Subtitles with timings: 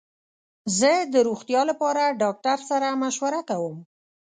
[0.79, 3.75] زه د روغتیا لپاره ډاکټر سره مشوره کوم.